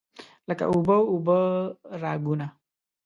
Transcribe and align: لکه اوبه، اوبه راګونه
لکه 0.47 0.63
اوبه، 0.71 0.97
اوبه 1.11 1.37
راګونه 2.01 2.47